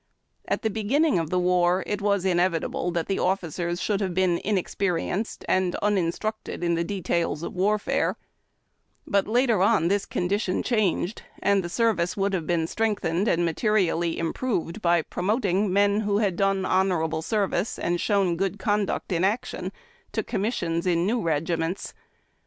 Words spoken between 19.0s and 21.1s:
in action, to commissions in